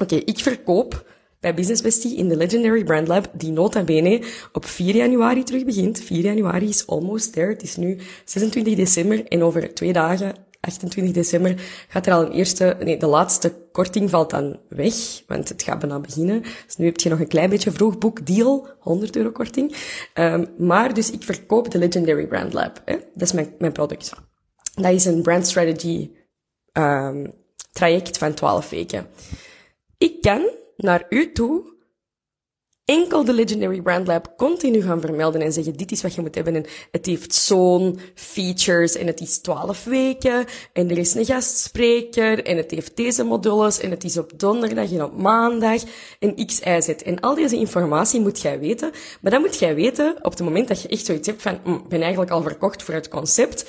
Oké, 0.00 0.14
ik 0.14 0.38
verkoop 0.38 1.06
bij 1.40 1.54
Business 1.54 1.82
Bestie 1.82 2.16
in 2.16 2.28
de 2.28 2.36
Legendary 2.36 2.84
Brand 2.84 3.08
Lab, 3.08 3.30
die 3.32 3.50
nota 3.50 3.82
bene 3.82 4.22
op 4.52 4.64
4 4.64 4.94
januari 4.94 5.42
terug 5.42 5.64
begint. 5.64 6.00
4 6.00 6.20
januari 6.22 6.68
is 6.68 6.86
almost 6.86 7.32
there. 7.32 7.52
Het 7.52 7.62
is 7.62 7.76
nu 7.76 7.98
26 8.24 8.74
december 8.74 9.26
en 9.26 9.42
over 9.42 9.74
twee 9.74 9.92
dagen, 9.92 10.34
28 10.60 11.12
december, 11.12 11.54
gaat 11.88 12.06
er 12.06 12.12
al 12.12 12.24
een 12.24 12.32
eerste, 12.32 12.76
nee, 12.80 12.96
de 12.96 13.06
laatste 13.06 13.52
korting 13.72 14.10
valt 14.10 14.30
dan 14.30 14.60
weg, 14.68 14.94
want 15.26 15.48
het 15.48 15.62
gaat 15.62 15.78
bijna 15.78 16.00
beginnen. 16.00 16.42
Dus 16.42 16.76
nu 16.76 16.86
heb 16.86 17.00
je 17.00 17.08
nog 17.08 17.20
een 17.20 17.28
klein 17.28 17.50
beetje 17.50 17.70
vroegboekdeal, 17.70 18.68
100 18.78 19.16
euro 19.16 19.30
korting. 19.30 19.76
Um, 20.14 20.48
maar 20.58 20.94
dus 20.94 21.10
ik 21.10 21.22
verkoop 21.22 21.70
de 21.70 21.78
Legendary 21.78 22.26
Brand 22.26 22.52
Lab. 22.52 22.82
Hè? 22.84 22.96
Dat 22.96 23.28
is 23.28 23.32
mijn, 23.32 23.54
mijn 23.58 23.72
product. 23.72 24.12
Dat 24.74 24.92
is 24.92 25.04
een 25.04 25.22
brand 25.22 25.46
strategy 25.46 26.10
um, 26.72 27.34
traject 27.72 28.18
van 28.18 28.34
12 28.34 28.70
weken. 28.70 29.06
Ik 29.98 30.22
kan 30.22 30.50
naar 30.76 31.06
u 31.08 31.32
toe 31.32 31.76
enkel 32.88 33.24
de 33.24 33.32
Legendary 33.32 33.80
Brand 33.80 34.06
Lab 34.06 34.32
continu 34.36 34.82
gaan 34.82 35.00
vermelden 35.00 35.40
en 35.40 35.52
zeggen, 35.52 35.76
dit 35.76 35.92
is 35.92 36.02
wat 36.02 36.14
je 36.14 36.20
moet 36.20 36.34
hebben 36.34 36.54
en 36.54 36.66
het 36.90 37.06
heeft 37.06 37.34
zo'n 37.34 37.98
features 38.14 38.96
en 38.96 39.06
het 39.06 39.20
is 39.20 39.38
12 39.38 39.84
weken 39.84 40.44
en 40.72 40.90
er 40.90 40.98
is 40.98 41.14
een 41.14 41.24
gastspreker 41.24 42.44
en 42.44 42.56
het 42.56 42.70
heeft 42.70 42.96
deze 42.96 43.24
modules 43.24 43.80
en 43.80 43.90
het 43.90 44.04
is 44.04 44.18
op 44.18 44.32
donderdag 44.36 44.92
en 44.92 45.04
op 45.04 45.16
maandag 45.16 45.82
en 46.18 46.46
x. 46.46 46.60
En 46.60 47.20
al 47.20 47.34
deze 47.34 47.56
informatie 47.56 48.20
moet 48.20 48.40
jij 48.40 48.58
weten, 48.58 48.90
maar 49.20 49.32
dan 49.32 49.40
moet 49.40 49.58
jij 49.58 49.74
weten 49.74 50.16
op 50.22 50.30
het 50.30 50.42
moment 50.42 50.68
dat 50.68 50.82
je 50.82 50.88
echt 50.88 51.06
zoiets 51.06 51.26
hebt 51.26 51.42
van, 51.42 51.58
mm, 51.64 51.84
ben 51.88 52.00
eigenlijk 52.00 52.30
al 52.30 52.42
verkocht 52.42 52.82
voor 52.82 52.94
het 52.94 53.08
concept, 53.08 53.66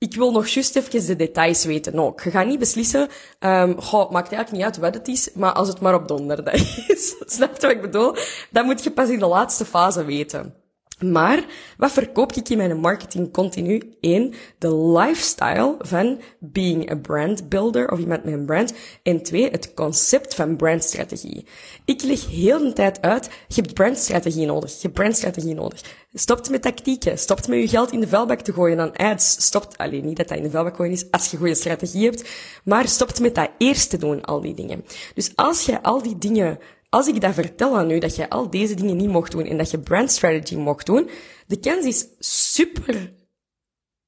ik 0.00 0.14
wil 0.14 0.32
nog 0.32 0.46
juist 0.46 0.76
even 0.76 1.06
de 1.06 1.16
details 1.16 1.64
weten 1.64 1.98
ook. 1.98 2.20
Je 2.20 2.30
gaat 2.30 2.46
niet 2.46 2.58
beslissen, 2.58 3.08
um, 3.40 3.80
goh, 3.80 4.10
maakt 4.10 4.32
eigenlijk 4.32 4.52
niet 4.52 4.62
uit 4.62 4.76
wat 4.76 4.94
het 4.94 5.08
is, 5.08 5.32
maar 5.34 5.52
als 5.52 5.68
het 5.68 5.80
maar 5.80 5.94
op 5.94 6.08
donderdag 6.08 6.54
is. 6.88 7.14
Snap 7.26 7.54
je 7.54 7.60
wat 7.60 7.70
ik 7.70 7.80
bedoel? 7.80 8.14
Dan 8.50 8.64
moet 8.64 8.84
je 8.84 8.90
pas 8.90 9.08
in 9.08 9.18
de 9.18 9.26
laatste 9.26 9.64
fase 9.64 10.04
weten. 10.04 10.54
Maar 11.00 11.44
wat 11.76 11.92
verkoop 11.92 12.32
ik 12.32 12.48
in 12.48 12.56
mijn 12.56 12.80
marketing 12.80 13.32
continu? 13.32 13.92
Eén, 14.00 14.34
de 14.58 14.76
lifestyle 14.76 15.76
van 15.78 16.20
being 16.38 16.90
a 16.90 16.96
brand 16.96 17.48
builder 17.48 17.90
of 17.90 17.98
iemand 17.98 18.24
met 18.24 18.34
een 18.34 18.44
brand. 18.44 18.72
En 19.02 19.22
twee, 19.22 19.50
het 19.50 19.74
concept 19.74 20.34
van 20.34 20.56
brandstrategie. 20.56 21.44
Ik 21.84 22.02
leg 22.02 22.26
heel 22.26 22.58
de 22.58 22.72
tijd 22.72 23.02
uit, 23.02 23.30
je 23.48 23.60
hebt 23.60 23.74
brandstrategie 23.74 24.46
nodig. 24.46 24.70
Je 24.70 24.78
hebt 24.82 24.94
brandstrategie 24.94 25.54
nodig. 25.54 25.80
Stopt 26.14 26.50
met 26.50 26.62
tactieken. 26.62 27.18
Stopt 27.18 27.48
met 27.48 27.60
je 27.60 27.68
geld 27.68 27.92
in 27.92 28.00
de 28.00 28.08
vuilbak 28.08 28.40
te 28.40 28.52
gooien 28.52 28.80
aan 28.80 28.96
ads. 28.96 29.44
Stopt, 29.44 29.78
alleen 29.78 30.04
niet 30.04 30.16
dat 30.16 30.28
dat 30.28 30.36
in 30.36 30.42
de 30.42 30.50
vuilbak 30.50 30.76
gooien 30.76 30.92
is, 30.92 31.10
als 31.10 31.30
je 31.30 31.36
goede 31.36 31.54
strategie 31.54 32.04
hebt. 32.04 32.30
Maar 32.64 32.88
stopt 32.88 33.20
met 33.20 33.34
dat 33.34 33.50
eerst 33.58 33.90
te 33.90 33.96
doen, 33.96 34.22
al 34.22 34.40
die 34.40 34.54
dingen. 34.54 34.84
Dus 35.14 35.32
als 35.34 35.64
je 35.64 35.82
al 35.82 36.02
die 36.02 36.18
dingen 36.18 36.58
als 36.90 37.08
ik 37.08 37.20
dat 37.20 37.34
vertel 37.34 37.78
aan 37.78 37.90
u, 37.90 37.98
dat 37.98 38.16
je 38.16 38.30
al 38.30 38.50
deze 38.50 38.74
dingen 38.74 38.96
niet 38.96 39.08
mocht 39.08 39.32
doen 39.32 39.46
en 39.46 39.56
dat 39.56 39.70
je 39.70 39.78
brand 39.78 40.10
strategy 40.10 40.56
mocht 40.56 40.86
doen, 40.86 41.10
de 41.46 41.60
kans 41.60 41.86
is 41.86 42.06
super 42.18 43.12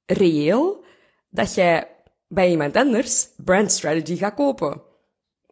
reëel 0.06 0.84
dat 1.30 1.54
jij 1.54 1.88
bij 2.28 2.50
iemand 2.50 2.76
anders 2.76 3.28
brand 3.36 3.72
strategy 3.72 4.16
gaat 4.16 4.34
kopen. 4.34 4.82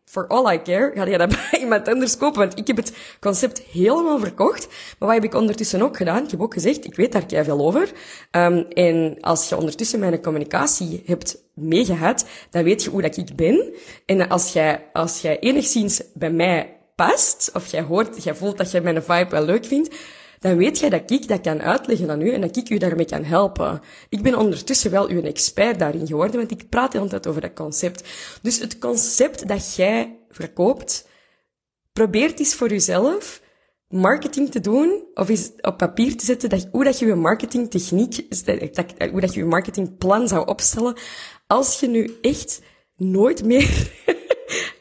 For 0.04 0.26
all 0.26 0.54
I 0.54 0.62
care, 0.62 0.92
ga 0.94 1.04
je 1.04 1.18
dat 1.18 1.28
bij 1.50 1.60
iemand 1.60 1.88
anders 1.88 2.16
kopen, 2.16 2.38
want 2.38 2.58
ik 2.58 2.66
heb 2.66 2.76
het 2.76 2.96
concept 3.20 3.60
helemaal 3.60 4.18
verkocht. 4.18 4.66
Maar 4.68 5.08
wat 5.08 5.12
heb 5.12 5.24
ik 5.24 5.34
ondertussen 5.34 5.82
ook 5.82 5.96
gedaan? 5.96 6.24
Ik 6.24 6.30
heb 6.30 6.40
ook 6.40 6.52
gezegd, 6.52 6.84
ik 6.84 6.94
weet 6.94 7.12
daar 7.12 7.26
kei 7.26 7.44
veel 7.44 7.66
over. 7.66 7.92
Um, 8.30 8.58
en 8.58 9.16
als 9.20 9.48
je 9.48 9.56
ondertussen 9.56 10.00
mijn 10.00 10.22
communicatie 10.22 11.02
hebt 11.06 11.42
meegehad, 11.54 12.26
dan 12.50 12.64
weet 12.64 12.82
je 12.82 12.90
hoe 12.90 13.02
dat 13.02 13.16
ik 13.16 13.36
ben. 13.36 13.74
En 14.06 14.28
als 14.28 14.52
jij, 14.52 14.88
als 14.92 15.20
jij 15.20 15.38
enigszins 15.38 16.02
bij 16.14 16.30
mij 16.30 16.79
past, 17.06 17.50
of 17.54 17.66
jij 17.66 17.82
hoort, 17.82 18.24
jij 18.24 18.34
voelt 18.34 18.58
dat 18.58 18.70
jij 18.70 18.80
mijn 18.80 19.02
vibe 19.02 19.30
wel 19.30 19.44
leuk 19.44 19.64
vindt, 19.64 19.94
dan 20.38 20.56
weet 20.56 20.78
jij 20.78 20.88
dat 20.88 21.10
ik 21.10 21.28
dat 21.28 21.40
kan 21.40 21.62
uitleggen 21.62 22.10
aan 22.10 22.20
u 22.20 22.32
en 22.32 22.40
dat 22.40 22.56
ik 22.56 22.70
u 22.70 22.78
daarmee 22.78 23.04
kan 23.04 23.24
helpen. 23.24 23.80
Ik 24.08 24.22
ben 24.22 24.38
ondertussen 24.38 24.90
wel 24.90 25.08
uw 25.08 25.22
expert 25.22 25.78
daarin 25.78 26.06
geworden, 26.06 26.36
want 26.36 26.50
ik 26.50 26.68
praat 26.68 26.92
de 26.92 26.98
hele 26.98 27.10
tijd 27.10 27.26
over 27.26 27.40
dat 27.40 27.52
concept. 27.52 28.08
Dus 28.42 28.58
het 28.58 28.78
concept 28.78 29.48
dat 29.48 29.74
jij 29.74 30.18
verkoopt, 30.30 31.08
probeer 31.92 32.34
eens 32.34 32.54
voor 32.54 32.68
jezelf 32.68 33.42
marketing 33.88 34.50
te 34.50 34.60
doen, 34.60 35.04
of 35.14 35.28
eens 35.28 35.50
op 35.60 35.76
papier 35.76 36.16
te 36.16 36.24
zetten 36.24 36.48
dat, 36.48 36.68
hoe 36.72 36.84
dat 36.84 36.98
je 36.98 37.06
je 37.06 37.14
marketingtechniek, 37.14 38.26
hoe 39.10 39.20
dat 39.20 39.34
je 39.34 39.40
je 39.40 39.46
marketingplan 39.46 40.28
zou 40.28 40.46
opstellen, 40.46 40.96
als 41.46 41.80
je 41.80 41.88
nu 41.88 42.18
echt 42.20 42.60
nooit 42.96 43.44
meer 43.44 43.90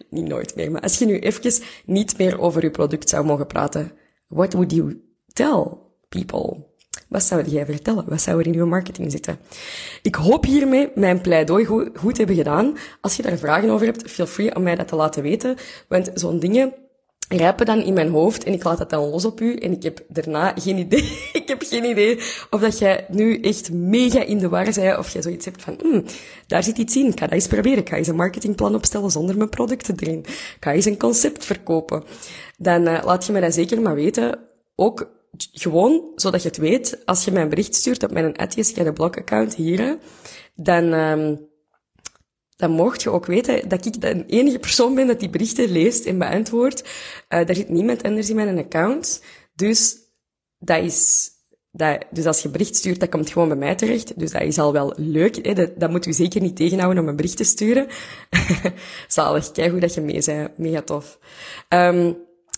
niet 0.10 0.28
nooit 0.28 0.56
meer, 0.56 0.72
maar 0.72 0.82
als 0.82 0.98
je 0.98 1.06
nu 1.06 1.20
even 1.20 1.64
niet 1.86 2.18
meer 2.18 2.40
over 2.40 2.64
je 2.64 2.72
product 2.72 3.10
zou 3.10 3.26
mogen 3.26 3.48
praten, 3.48 3.92
what 4.28 4.54
would 4.54 4.72
you 4.72 5.02
tell 5.34 5.66
people? 6.10 6.68
Wat 7.10 7.24
zou 7.24 7.44
jij 7.44 7.66
vertellen? 7.66 8.06
Wat 8.08 8.22
zou 8.22 8.40
er 8.40 8.46
in 8.46 8.54
je 8.54 8.64
marketing 8.64 9.12
zitten? 9.12 9.40
Ik 10.02 10.16
hoop 10.16 10.46
hiermee 10.46 10.92
mijn 10.96 11.22
pleidooi 11.22 11.66
goed, 11.66 11.90
goed 11.98 12.18
hebben 12.18 12.36
gedaan. 12.36 12.78
Als 13.02 13.16
je 13.16 13.22
daar 13.22 13.38
vragen 13.38 13.70
over 13.70 13.86
hebt, 13.86 14.12
feel 14.12 14.26
free 14.26 14.56
om 14.56 14.64
mij 14.64 14.76
dat 14.76 14.88
te 14.88 14.96
laten 14.96 15.24
weten. 15.24 15.58
Want 15.88 16.12
zo'n 16.14 16.40
dingen 16.40 16.74
rijpen 17.38 17.66
dan 17.66 17.82
in 17.82 17.94
mijn 17.94 18.10
hoofd 18.10 18.44
en 18.44 18.54
ik 18.54 18.64
laat 18.64 18.78
dat 18.78 18.90
dan 18.90 19.10
los 19.10 19.26
op 19.26 19.42
u 19.42 19.56
en 19.56 19.72
ik 19.72 19.84
heb 19.84 20.04
daarna 20.08 20.54
geen 20.56 20.78
idee, 20.78 21.18
ik 21.34 21.44
heb 21.48 21.64
geen 21.64 21.84
idee 21.84 22.16
of 22.50 22.62
dat 22.62 22.80
jij 22.80 23.06
nu 23.10 23.40
echt 23.42 23.72
mega 23.72 24.24
in 24.24 24.38
de 24.38 24.50
war 24.50 24.64
bent 24.64 24.98
of 24.98 25.10
jij 25.10 25.22
zoiets 25.22 25.46
hebt 25.46 25.62
van, 25.62 25.78
hmm, 25.82 26.04
daar 26.48 26.64
zit 26.64 26.78
iets 26.78 26.96
in, 26.96 27.06
ik 27.06 27.20
ga 27.20 27.26
dat 27.26 27.34
eens 27.34 27.48
proberen, 27.48 27.78
ik 27.78 27.90
ga 27.90 27.96
eens 27.96 28.08
een 28.08 28.16
marketingplan 28.16 28.76
opstellen 28.76 29.12
zonder 29.12 29.38
mijn 29.38 29.50
producten 29.50 29.96
erin, 30.00 30.20
ik 30.20 30.58
ga 30.60 30.74
eens 30.74 30.86
een 30.86 30.98
concept 30.98 31.46
verkopen. 31.46 32.04
Dan 32.58 32.88
uh, 32.88 33.02
laat 33.06 33.26
je 33.26 33.32
me 33.32 33.40
dat 33.40 33.54
zeker 33.54 33.82
maar 33.82 33.96
weten, 33.96 34.40
ook 34.76 35.10
gewoon, 35.52 36.12
zodat 36.16 36.42
je 36.42 36.48
het 36.48 36.58
weet, 36.58 37.02
als 37.06 37.26
je 37.26 37.32
mij 37.32 37.42
een 37.42 37.50
bericht 37.50 37.76
stuurt 37.76 38.04
op 38.04 38.12
mijn 38.12 38.36
Etienne 38.36 38.84
de 38.84 38.94
Blog 38.94 39.18
account 39.18 39.56
hier, 39.56 39.98
dan... 40.56 40.94
Um, 40.94 41.49
dan 42.60 42.72
mocht 42.72 43.02
je 43.02 43.10
ook 43.10 43.26
weten 43.26 43.70
dat 43.70 43.86
ik 43.86 44.02
de 44.02 44.26
enige 44.26 44.60
persoon 44.60 44.96
ben 44.96 45.08
dat 45.08 45.20
die 45.20 45.30
berichten 45.30 45.72
leest 45.72 46.06
en 46.06 46.18
beantwoordt. 46.18 46.82
Uh, 46.82 47.46
daar 47.46 47.56
zit 47.56 47.70
niemand 47.70 48.04
anders 48.04 48.30
in 48.30 48.36
mijn 48.36 48.58
account. 48.58 49.24
Dus 49.56 49.98
dat 50.58 50.84
is, 50.84 51.30
dat, 51.72 52.06
dus 52.12 52.26
als 52.26 52.42
je 52.42 52.50
bericht 52.50 52.76
stuurt, 52.76 53.00
dat 53.00 53.10
komt 53.10 53.30
gewoon 53.30 53.48
bij 53.48 53.58
mij 53.58 53.76
terecht. 53.76 54.20
Dus 54.20 54.32
dat 54.32 54.42
is 54.42 54.58
al 54.58 54.74
wel 54.74 54.94
leuk. 54.96 55.46
Hè? 55.46 55.54
Dat, 55.54 55.80
dat 55.80 55.90
moet 55.90 56.06
u 56.06 56.14
zeker 56.14 56.42
niet 56.42 56.56
tegenhouden 56.56 57.04
om 57.04 57.10
een 57.10 57.16
bericht 57.16 57.38
te 57.38 57.44
sturen. 57.44 57.88
Zalig, 59.08 59.52
kijk 59.52 59.72
hoe 59.72 59.80
dat 59.80 59.94
je 59.94 60.02
mee 60.02 60.24
bent. 60.26 60.58
Mega 60.58 60.82
tof. 60.82 61.20
Um, 61.70 62.18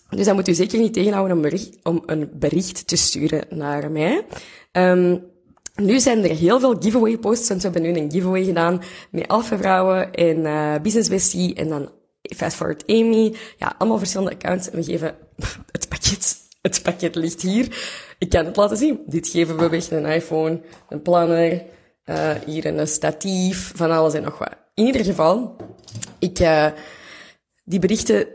dus 0.09 0.25
dat 0.25 0.35
moet 0.35 0.47
u 0.47 0.53
zeker 0.53 0.79
niet 0.79 0.93
tegenhouden 0.93 1.35
om, 1.35 1.41
bericht, 1.41 1.77
om 1.83 2.03
een 2.05 2.29
bericht 2.33 2.87
te 2.87 2.95
sturen 2.95 3.45
naar 3.49 3.91
mij. 3.91 4.25
Um, 4.71 5.30
nu 5.75 5.99
zijn 5.99 6.23
er 6.23 6.35
heel 6.35 6.59
veel 6.59 6.75
giveaway 6.79 7.17
posts, 7.17 7.47
want 7.47 7.61
we 7.61 7.69
hebben 7.69 7.91
nu 7.91 7.99
een 7.99 8.11
giveaway 8.11 8.43
gedaan 8.43 8.81
met 9.11 9.27
Alpha 9.27 9.57
Vrouwen 9.57 10.13
en 10.13 10.37
uh, 10.37 10.75
Business 10.81 11.09
Bestie 11.09 11.55
en 11.55 11.69
dan 11.69 11.89
Fast 12.21 12.55
Forward 12.55 12.83
Amy. 12.87 13.35
Ja, 13.57 13.75
allemaal 13.77 13.97
verschillende 13.97 14.31
accounts. 14.31 14.69
En 14.69 14.75
we 14.75 14.83
geven 14.83 15.15
het 15.71 15.89
pakket. 15.89 16.39
Het 16.61 16.81
pakket 16.81 17.15
ligt 17.15 17.41
hier. 17.41 17.67
Ik 18.17 18.29
kan 18.29 18.45
het 18.45 18.55
laten 18.55 18.77
zien. 18.77 18.99
Dit 19.05 19.27
geven 19.27 19.57
we 19.57 19.69
weg. 19.69 19.91
Een 19.91 20.05
iPhone, 20.05 20.61
een 20.89 21.01
planner, 21.01 21.63
uh, 22.05 22.31
hier 22.45 22.65
een 22.65 22.87
statief, 22.87 23.71
van 23.75 23.91
alles 23.91 24.13
en 24.13 24.23
nog 24.23 24.37
wat. 24.37 24.55
In 24.73 24.85
ieder 24.85 25.03
geval, 25.03 25.55
ik, 26.19 26.39
uh, 26.39 26.67
die 27.63 27.79
berichten, 27.79 28.27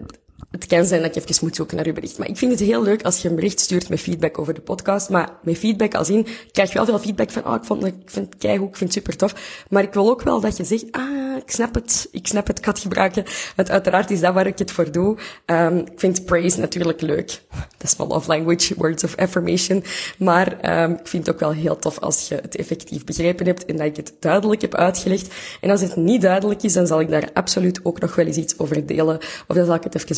het 0.51 0.67
kan 0.67 0.85
zijn 0.85 1.03
dat 1.03 1.17
ik 1.17 1.23
even 1.23 1.45
moet 1.45 1.57
zoeken 1.57 1.77
naar 1.77 1.87
uw 1.87 1.93
bericht. 1.93 2.19
Maar 2.19 2.29
ik 2.29 2.37
vind 2.37 2.51
het 2.51 2.61
heel 2.61 2.83
leuk 2.83 3.03
als 3.03 3.23
je 3.23 3.29
een 3.29 3.35
bericht 3.35 3.61
stuurt 3.61 3.89
met 3.89 4.01
feedback 4.01 4.39
over 4.39 4.55
de 4.55 4.61
podcast. 4.61 5.09
Maar 5.09 5.31
met 5.43 5.59
feedback 5.59 5.95
als 5.95 6.11
in, 6.11 6.19
ik 6.19 6.49
krijg 6.53 6.73
wel 6.73 6.85
veel 6.85 6.99
feedback 6.99 7.31
van, 7.31 7.47
oh, 7.47 7.55
ik, 7.55 7.65
vond, 7.65 7.85
ik 7.85 7.95
vind 8.05 8.27
het 8.27 8.39
keigoed, 8.39 8.69
ik 8.69 8.77
vind 8.77 8.95
het 8.95 9.05
super 9.05 9.17
tof. 9.17 9.65
Maar 9.69 9.83
ik 9.83 9.93
wil 9.93 10.11
ook 10.11 10.23
wel 10.23 10.41
dat 10.41 10.57
je 10.57 10.65
zegt, 10.65 10.85
ah, 10.91 11.37
ik 11.37 11.51
snap 11.51 11.75
het, 11.75 12.09
ik 12.11 12.27
snap 12.27 12.47
het, 12.47 12.59
ik 12.59 12.65
het 12.65 12.79
gebruiken. 12.79 13.25
Want 13.57 13.71
uiteraard 13.71 14.11
is 14.11 14.21
dat 14.21 14.35
waar 14.35 14.47
ik 14.47 14.59
het 14.59 14.71
voor 14.71 14.91
doe. 14.91 15.17
Um, 15.47 15.77
ik 15.79 15.93
vind 15.97 16.25
praise 16.25 16.61
natuurlijk 16.61 17.01
leuk. 17.01 17.43
Dat 17.79 17.91
is 17.91 17.97
mijn 17.97 18.09
love 18.09 18.29
language, 18.29 18.75
words 18.77 19.05
of 19.05 19.17
affirmation. 19.17 19.85
Maar 20.19 20.81
um, 20.83 20.93
ik 20.93 21.07
vind 21.07 21.27
het 21.27 21.35
ook 21.35 21.41
wel 21.41 21.53
heel 21.53 21.77
tof 21.77 21.99
als 21.99 22.29
je 22.29 22.35
het 22.35 22.57
effectief 22.57 23.05
begrepen 23.05 23.47
hebt 23.47 23.65
en 23.65 23.77
dat 23.77 23.87
ik 23.87 23.97
het 23.97 24.13
duidelijk 24.21 24.61
heb 24.61 24.75
uitgelegd. 24.75 25.35
En 25.61 25.71
als 25.71 25.81
het 25.81 25.97
niet 25.97 26.23
duidelijk 26.23 26.63
is, 26.63 26.73
dan 26.73 26.87
zal 26.87 27.01
ik 27.01 27.11
daar 27.11 27.29
absoluut 27.33 27.81
ook 27.83 28.01
nog 28.01 28.15
wel 28.15 28.27
eens 28.27 28.37
iets 28.37 28.59
over 28.59 28.87
delen. 28.87 29.17
Of 29.47 29.57
dan 29.57 29.67
zal 29.67 29.75
ik 29.75 29.85
het 29.85 29.95
even 29.95 30.15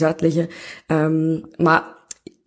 Um, 0.87 1.43
maar 1.57 1.97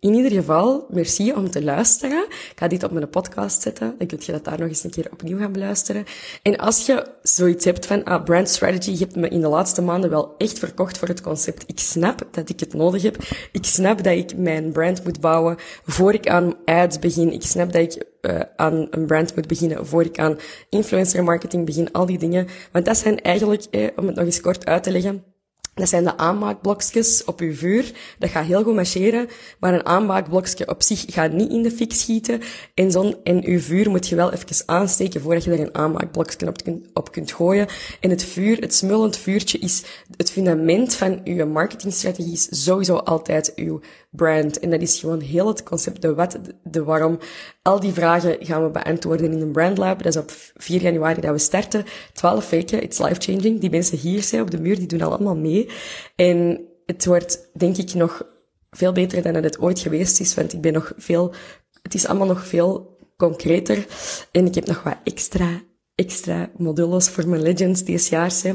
in 0.02 0.14
ieder 0.14 0.30
geval, 0.30 0.86
merci 0.90 1.32
om 1.32 1.50
te 1.50 1.64
luisteren. 1.64 2.24
Ik 2.24 2.52
ga 2.54 2.68
dit 2.68 2.82
op 2.82 2.90
mijn 2.90 3.08
podcast 3.08 3.62
zetten. 3.62 3.94
Dan 3.98 4.06
kun 4.06 4.18
je 4.20 4.32
dat 4.32 4.44
daar 4.44 4.58
nog 4.58 4.68
eens 4.68 4.84
een 4.84 4.90
keer 4.90 5.08
opnieuw 5.12 5.38
gaan 5.38 5.52
beluisteren. 5.52 6.04
En 6.42 6.56
als 6.56 6.86
je 6.86 7.06
zoiets 7.22 7.64
hebt 7.64 7.86
van, 7.86 8.04
ah, 8.04 8.24
brand 8.24 8.48
strategy, 8.48 8.90
je 8.90 8.98
hebt 8.98 9.16
me 9.16 9.28
in 9.28 9.40
de 9.40 9.48
laatste 9.48 9.82
maanden 9.82 10.10
wel 10.10 10.34
echt 10.38 10.58
verkocht 10.58 10.98
voor 10.98 11.08
het 11.08 11.20
concept. 11.20 11.64
Ik 11.66 11.78
snap 11.78 12.28
dat 12.30 12.48
ik 12.48 12.60
het 12.60 12.74
nodig 12.74 13.02
heb. 13.02 13.16
Ik 13.52 13.64
snap 13.64 14.02
dat 14.02 14.16
ik 14.16 14.36
mijn 14.36 14.72
brand 14.72 15.04
moet 15.04 15.20
bouwen 15.20 15.56
voor 15.84 16.14
ik 16.14 16.28
aan 16.28 16.54
ads 16.64 16.98
begin. 16.98 17.32
Ik 17.32 17.42
snap 17.42 17.72
dat 17.72 17.82
ik 17.82 18.04
uh, 18.20 18.40
aan 18.56 18.86
een 18.90 19.06
brand 19.06 19.36
moet 19.36 19.46
beginnen 19.46 19.86
voor 19.86 20.04
ik 20.04 20.18
aan 20.18 20.38
influencer 20.68 21.24
marketing 21.24 21.66
begin. 21.66 21.92
Al 21.92 22.06
die 22.06 22.18
dingen. 22.18 22.46
Want 22.72 22.84
dat 22.84 22.96
zijn 22.96 23.20
eigenlijk, 23.20 23.64
eh, 23.70 23.88
om 23.96 24.06
het 24.06 24.14
nog 24.16 24.24
eens 24.24 24.40
kort 24.40 24.66
uit 24.66 24.82
te 24.82 24.90
leggen, 24.90 25.31
dat 25.74 25.88
zijn 25.88 26.04
de 26.04 26.16
aanmaakblokjes 26.16 27.24
op 27.24 27.40
uw 27.40 27.54
vuur. 27.54 27.92
Dat 28.18 28.30
gaat 28.30 28.44
heel 28.44 28.62
goed 28.62 28.74
marcheren, 28.74 29.28
maar 29.60 29.74
een 29.74 29.86
aanmaakblokje 29.86 30.68
op 30.68 30.82
zich 30.82 31.04
gaat 31.06 31.32
niet 31.32 31.50
in 31.50 31.62
de 31.62 31.70
fik 31.70 31.92
schieten. 31.92 32.40
En, 32.74 32.90
zon, 32.90 33.16
en 33.24 33.44
uw 33.46 33.58
vuur 33.58 33.90
moet 33.90 34.08
je 34.08 34.16
wel 34.16 34.32
even 34.32 34.62
aansteken 34.66 35.20
voordat 35.20 35.44
je 35.44 35.50
er 35.50 35.60
een 35.60 35.74
aanmaakblokje 35.74 36.46
op, 36.46 36.56
op 36.92 37.12
kunt 37.12 37.32
gooien. 37.32 37.66
En 38.00 38.10
het 38.10 38.24
vuur, 38.24 38.58
het 38.58 38.74
smullend 38.74 39.16
vuurtje, 39.16 39.58
is 39.58 39.82
het 40.16 40.30
fundament 40.30 40.94
van 40.94 41.20
uw 41.24 41.46
marketingstrategie, 41.46 42.32
is 42.32 42.64
sowieso 42.64 42.96
altijd 42.96 43.52
uw 43.56 43.80
brand. 44.12 44.58
En 44.58 44.70
dat 44.70 44.80
is 44.80 45.00
gewoon 45.00 45.20
heel 45.20 45.46
het 45.46 45.62
concept, 45.62 46.02
de 46.02 46.14
wat, 46.14 46.38
de 46.62 46.84
waarom. 46.84 47.18
Al 47.62 47.80
die 47.80 47.92
vragen 47.92 48.36
gaan 48.40 48.64
we 48.64 48.70
beantwoorden 48.70 49.32
in 49.32 49.40
een 49.40 49.52
Brand 49.52 49.78
Lab. 49.78 50.02
Dat 50.02 50.14
is 50.14 50.20
op 50.20 50.30
4 50.54 50.80
januari 50.80 51.20
dat 51.20 51.30
we 51.30 51.38
starten. 51.38 51.84
12 52.12 52.50
weken, 52.50 52.82
it's 52.82 52.98
life-changing. 52.98 53.60
Die 53.60 53.70
mensen 53.70 53.98
hier 53.98 54.22
zijn 54.22 54.42
op 54.42 54.50
de 54.50 54.60
muur, 54.60 54.76
die 54.76 54.86
doen 54.86 55.02
allemaal 55.02 55.36
mee. 55.36 55.68
En 56.16 56.60
het 56.86 57.04
wordt, 57.04 57.50
denk 57.54 57.76
ik, 57.76 57.94
nog 57.94 58.26
veel 58.70 58.92
beter 58.92 59.22
dan 59.22 59.34
het 59.34 59.60
ooit 59.60 59.78
geweest 59.78 60.20
is, 60.20 60.34
want 60.34 60.52
ik 60.52 60.60
ben 60.60 60.72
nog 60.72 60.92
veel, 60.96 61.34
het 61.82 61.94
is 61.94 62.06
allemaal 62.06 62.26
nog 62.26 62.46
veel 62.46 62.96
concreter. 63.16 63.86
En 64.32 64.46
ik 64.46 64.54
heb 64.54 64.66
nog 64.66 64.82
wat 64.82 64.96
extra, 65.04 65.62
extra 65.94 66.50
modules 66.56 67.08
voor 67.08 67.28
mijn 67.28 67.42
Legends 67.42 67.84
deze 67.84 68.10
jaar. 68.10 68.32
Hè. 68.42 68.54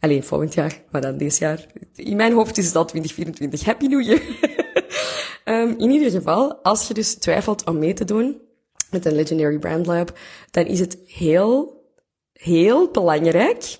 Alleen 0.00 0.24
volgend 0.24 0.54
jaar, 0.54 0.82
maar 0.90 1.00
dan 1.00 1.16
deze 1.16 1.44
jaar. 1.44 1.66
In 1.94 2.16
mijn 2.16 2.32
hoofd 2.32 2.58
is 2.58 2.66
het 2.66 2.76
al 2.76 2.84
2024. 2.84 3.64
Happy 3.64 3.86
New 3.86 4.02
Year! 4.02 4.20
um, 5.48 5.74
in 5.78 5.90
ieder 5.90 6.10
geval, 6.10 6.54
als 6.54 6.88
je 6.88 6.94
dus 6.94 7.14
twijfelt 7.14 7.64
om 7.64 7.78
mee 7.78 7.92
te 7.92 8.04
doen 8.04 8.40
met 8.90 9.04
een 9.04 9.14
Legendary 9.14 9.58
Brand 9.58 9.86
Lab, 9.86 10.18
dan 10.50 10.64
is 10.66 10.80
het 10.80 10.98
heel, 11.06 11.84
heel 12.32 12.90
belangrijk 12.90 13.78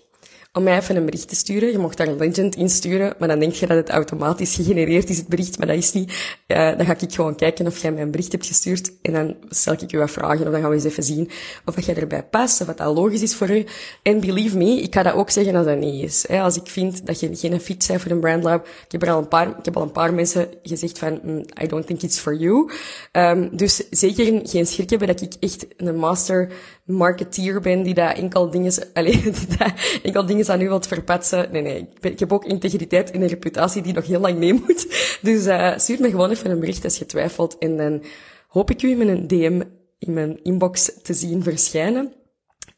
om 0.56 0.62
mij 0.62 0.76
even 0.76 0.96
een 0.96 1.04
bericht 1.04 1.28
te 1.28 1.34
sturen. 1.34 1.72
Je 1.72 1.78
mocht 1.78 1.96
daar 1.96 2.06
een 2.06 2.16
legend 2.16 2.56
in 2.56 2.70
sturen, 2.70 3.14
maar 3.18 3.28
dan 3.28 3.38
denk 3.38 3.52
je 3.52 3.66
dat 3.66 3.76
het 3.76 3.88
automatisch 3.88 4.54
gegenereerd 4.54 5.08
is, 5.08 5.16
het 5.16 5.28
bericht, 5.28 5.58
maar 5.58 5.66
dat 5.66 5.76
is 5.76 5.92
niet. 5.92 6.34
Dan 6.46 6.86
ga 6.86 6.96
ik 6.98 7.12
gewoon 7.12 7.34
kijken 7.34 7.66
of 7.66 7.78
jij 7.78 7.92
mij 7.92 8.02
een 8.02 8.10
bericht 8.10 8.32
hebt 8.32 8.46
gestuurd 8.46 8.92
en 9.02 9.12
dan 9.12 9.36
stel 9.48 9.72
ik 9.72 9.90
je 9.90 9.98
wat 9.98 10.10
vragen 10.10 10.46
of 10.46 10.52
dan 10.52 10.60
gaan 10.60 10.68
we 10.68 10.75
eens 10.75 10.84
even 10.84 11.02
zien 11.02 11.30
of 11.64 11.75
dat 11.75 11.84
jij 11.84 11.94
erbij 11.94 12.22
past, 12.22 12.60
of 12.60 12.66
wat 12.66 12.78
dat 12.78 12.96
logisch 12.96 13.22
is 13.22 13.34
voor 13.34 13.50
u. 13.50 13.64
En 14.02 14.20
believe 14.20 14.56
me, 14.56 14.82
ik 14.82 14.94
ga 14.94 15.02
dat 15.02 15.14
ook 15.14 15.30
zeggen 15.30 15.54
als 15.54 15.66
dat 15.66 15.78
niet 15.78 16.04
is. 16.04 16.28
Als 16.28 16.56
ik 16.56 16.66
vind 16.66 17.06
dat 17.06 17.20
je 17.20 17.36
geen 17.36 17.60
fit 17.60 17.86
bent 17.88 18.02
voor 18.02 18.10
een 18.10 18.20
brandlab, 18.20 18.66
ik 18.66 18.92
heb 18.92 19.02
er 19.02 19.10
al 19.10 19.18
een 19.18 19.28
paar, 19.28 19.48
ik 19.48 19.64
heb 19.64 19.76
al 19.76 19.82
een 19.82 19.92
paar 19.92 20.14
mensen 20.14 20.48
gezegd 20.62 20.98
van, 20.98 21.20
mm, 21.22 21.44
I 21.62 21.66
don't 21.66 21.86
think 21.86 22.02
it's 22.02 22.18
for 22.18 22.34
you. 22.34 22.70
Um, 23.12 23.56
dus 23.56 23.82
zeker 23.90 24.40
geen 24.42 24.66
schrik 24.66 24.90
hebben 24.90 25.08
dat 25.08 25.20
ik 25.20 25.32
echt 25.40 25.66
een 25.76 25.96
master 25.96 26.52
marketeer 26.87 27.61
ben 27.61 27.82
die 27.82 27.95
daar 27.95 28.15
enkel 28.15 28.50
dingen, 28.50 28.73
allez, 28.93 29.23
die 29.23 29.56
daar 29.58 30.00
enkel 30.02 30.26
dingen 30.26 30.49
aan 30.49 30.60
u 30.60 30.69
wilt 30.69 30.87
verpatsen. 30.87 31.49
Nee, 31.52 31.63
nee. 31.63 31.89
Ik, 32.00 32.19
heb 32.19 32.32
ook 32.32 32.45
integriteit 32.45 33.10
en 33.10 33.23
een 33.23 33.28
reputatie 33.28 33.82
die 33.82 33.93
nog 33.93 34.06
heel 34.06 34.21
lang 34.21 34.39
mee 34.39 34.52
moet. 34.52 34.87
Dus 35.23 35.47
uh, 35.47 35.76
stuur 35.76 36.00
me 36.00 36.10
gewoon 36.10 36.30
even 36.30 36.50
een 36.50 36.60
bericht 36.60 36.84
als 36.84 36.99
je 36.99 37.06
twijfelt. 37.06 37.58
En 37.58 37.76
dan 37.76 38.02
hoop 38.49 38.71
ik 38.71 38.82
u 38.82 38.91
in 38.91 38.97
mijn 38.97 39.26
DM, 39.26 39.63
in 39.99 40.13
mijn 40.13 40.43
inbox 40.43 40.93
te 41.02 41.15
zien 41.15 41.43
verschijnen. 41.43 42.13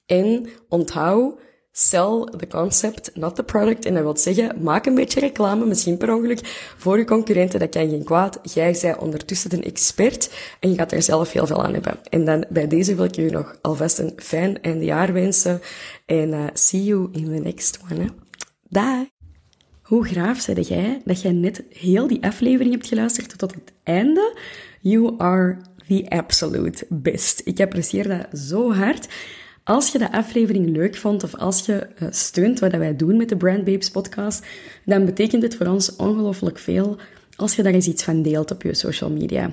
En 0.06 0.48
onthoud, 0.68 1.40
Sell 1.80 2.28
the 2.36 2.46
concept, 2.46 3.10
not 3.14 3.36
the 3.36 3.42
product. 3.42 3.84
En 3.84 3.94
dat 3.94 4.02
wil 4.02 4.16
zeggen, 4.16 4.62
maak 4.62 4.86
een 4.86 4.94
beetje 4.94 5.20
reclame, 5.20 5.66
misschien 5.66 5.96
per 5.96 6.14
ongeluk, 6.14 6.72
voor 6.76 6.98
je 6.98 7.04
concurrenten. 7.04 7.60
Dat 7.60 7.68
kan 7.68 7.88
geen 7.88 8.04
kwaad. 8.04 8.38
Jij 8.42 8.78
bent 8.82 8.98
ondertussen 8.98 9.52
een 9.52 9.64
expert 9.64 10.30
en 10.60 10.70
je 10.70 10.76
gaat 10.76 10.92
er 10.92 11.02
zelf 11.02 11.32
heel 11.32 11.46
veel 11.46 11.64
aan 11.64 11.72
hebben. 11.72 11.98
En 12.10 12.24
dan 12.24 12.44
bij 12.48 12.68
deze 12.68 12.94
wil 12.94 13.04
ik 13.04 13.14
je 13.14 13.30
nog 13.30 13.56
alvast 13.60 13.98
een 13.98 14.12
fijn 14.16 14.62
eindejaar 14.62 15.12
wensen. 15.12 15.60
En 16.06 16.28
uh, 16.28 16.44
see 16.52 16.84
you 16.84 17.08
in 17.12 17.24
the 17.24 17.30
next 17.30 17.78
one. 17.90 18.12
Hè. 18.70 19.04
Hoe 19.82 20.06
graaf 20.06 20.40
zei 20.40 20.60
jij 20.60 21.02
dat 21.04 21.22
jij 21.22 21.32
net 21.32 21.62
heel 21.70 22.06
die 22.06 22.24
aflevering 22.24 22.74
hebt 22.74 22.86
geluisterd 22.86 23.38
tot 23.38 23.54
het 23.54 23.72
einde? 23.82 24.38
You 24.80 25.14
are 25.18 25.56
the 25.88 26.06
absolute 26.08 26.86
best. 26.88 27.40
Ik 27.44 27.60
apprecieer 27.60 28.08
dat 28.08 28.40
zo 28.40 28.72
hard. 28.72 29.08
Als 29.68 29.92
je 29.92 29.98
de 29.98 30.12
aflevering 30.12 30.76
leuk 30.76 30.96
vond 30.96 31.24
of 31.24 31.34
als 31.34 31.66
je 31.66 31.86
uh, 32.02 32.08
steunt 32.10 32.58
wat 32.58 32.70
wij 32.70 32.96
doen 32.96 33.16
met 33.16 33.28
de 33.28 33.36
Brand 33.36 33.64
Babes 33.64 33.90
podcast, 33.90 34.46
dan 34.84 35.04
betekent 35.04 35.42
het 35.42 35.56
voor 35.56 35.66
ons 35.66 35.96
ongelooflijk 35.96 36.58
veel 36.58 36.96
als 37.36 37.56
je 37.56 37.62
daar 37.62 37.72
eens 37.72 37.86
iets 37.86 38.02
van 38.02 38.22
deelt 38.22 38.50
op 38.50 38.62
je 38.62 38.74
social 38.74 39.10
media 39.10 39.52